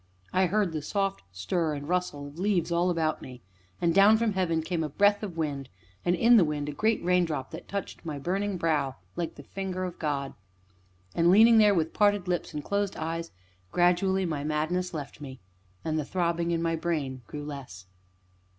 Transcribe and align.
I 0.33 0.47
heard 0.47 0.71
the 0.71 0.81
soft 0.81 1.21
stir 1.31 1.75
and 1.75 1.87
rustle 1.87 2.25
of 2.25 2.39
leaves 2.39 2.71
all 2.71 2.89
about 2.89 3.21
me, 3.21 3.43
and 3.79 3.93
down 3.93 4.17
from 4.17 4.33
heaven 4.33 4.63
came 4.63 4.83
a 4.83 4.89
breath 4.89 5.21
of 5.21 5.37
wind, 5.37 5.69
and 6.03 6.15
in 6.15 6.37
the 6.37 6.43
wind 6.43 6.67
a 6.67 6.71
great 6.71 7.03
raindrop 7.03 7.51
that 7.51 7.67
touched 7.67 8.03
my 8.03 8.17
burning 8.17 8.57
brow 8.57 8.95
like 9.15 9.35
the 9.35 9.43
finger 9.43 9.83
of 9.83 9.99
God. 9.99 10.33
And, 11.13 11.29
leaning 11.29 11.59
there, 11.59 11.75
with 11.75 11.93
parted 11.93 12.27
lips 12.27 12.51
and 12.51 12.63
closed 12.63 12.95
eyes, 12.97 13.29
gradually 13.71 14.25
my 14.25 14.43
madness 14.43 14.91
left 14.91 15.21
me, 15.21 15.39
and 15.85 15.99
the 15.99 16.03
throbbing 16.03 16.49
in 16.49 16.63
my 16.63 16.75
brain 16.75 17.21
grew 17.27 17.43
less. 17.45 17.85